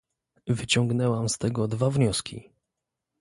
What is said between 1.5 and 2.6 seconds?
dwa wnioski